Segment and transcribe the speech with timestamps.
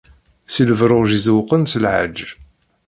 [0.53, 2.17] Si lebruǧ izewwqen s lɛaǧ.